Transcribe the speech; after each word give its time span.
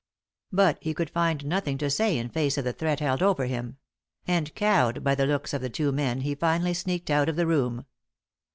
But 0.51 0.79
he 0.81 0.95
could 0.95 1.11
find 1.11 1.45
nothing 1.45 1.77
to 1.77 1.87
say 1.87 2.17
in 2.17 2.29
face 2.29 2.57
of 2.57 2.63
the 2.63 2.73
threat 2.73 3.01
held 3.01 3.21
over 3.21 3.45
him; 3.45 3.77
and, 4.25 4.51
cowed 4.55 5.03
by 5.03 5.13
the 5.13 5.27
looks 5.27 5.53
of 5.53 5.61
the 5.61 5.69
two 5.69 5.91
men, 5.91 6.21
he 6.21 6.33
finally 6.33 6.73
sneaked 6.73 7.11
out 7.11 7.29
of 7.29 7.35
the 7.35 7.45
room. 7.45 7.85